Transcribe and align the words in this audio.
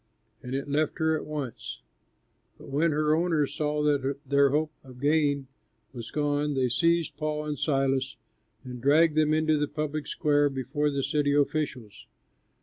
And 0.41 0.55
it 0.55 0.67
left 0.67 0.97
her 0.97 1.15
at 1.15 1.27
once. 1.27 1.83
But 2.57 2.69
when 2.69 2.89
her 2.89 3.13
owners 3.13 3.53
saw 3.53 3.83
that 3.83 4.15
their 4.27 4.49
hope 4.49 4.71
of 4.83 4.99
gain 4.99 5.45
was 5.93 6.09
gone, 6.09 6.55
they 6.55 6.69
seized 6.69 7.17
Paul 7.17 7.45
and 7.45 7.59
Silas 7.59 8.15
and 8.63 8.81
dragged 8.81 9.13
them 9.15 9.31
into 9.31 9.59
the 9.59 9.67
public 9.67 10.07
square 10.07 10.49
before 10.49 10.89
the 10.89 11.03
city 11.03 11.33
officials. 11.35 12.07